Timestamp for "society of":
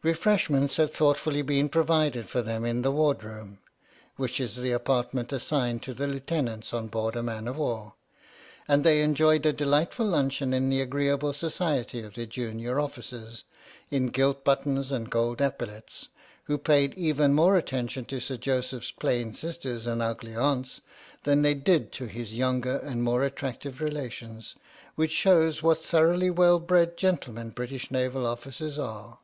11.32-12.14